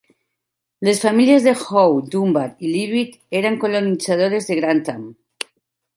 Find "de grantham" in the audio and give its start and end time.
4.51-5.05